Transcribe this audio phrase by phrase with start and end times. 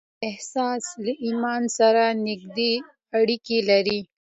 [0.03, 2.73] دا احساس له ايمان سره نږدې
[3.19, 3.99] اړيکې لري.